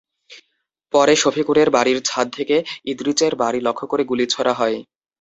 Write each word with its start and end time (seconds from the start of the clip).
পরে 0.93 1.13
শফিকুরের 1.15 1.69
বাড়ির 1.75 1.99
ছাদ 2.05 2.27
থেকে 2.37 2.55
ইদ্রিচের 2.85 3.33
বাড়ি 3.41 3.59
লক্ষ্য 3.67 3.85
করে 3.91 4.03
গুলি 4.05 4.25
ছোড়া 4.27 4.53
হয়। 4.53 4.77